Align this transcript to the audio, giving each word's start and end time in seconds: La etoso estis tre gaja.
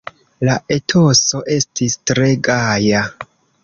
La 0.47 0.55
etoso 0.77 1.43
estis 1.59 2.01
tre 2.13 2.35
gaja. 2.51 3.09